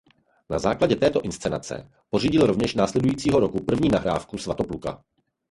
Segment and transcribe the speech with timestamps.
[0.49, 5.03] Na základě této inscenace pořídil rovněž následujícího roku první nahrávku "Svatopluka".